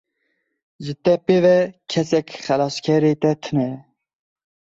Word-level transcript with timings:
Ji 0.85 0.93
te 1.03 1.13
pê 1.25 1.37
ve 1.43 1.57
kesek 1.91 2.27
xelaskerê 2.45 3.13
te 3.21 3.31
tune 3.43 3.65
ye. 3.71 3.77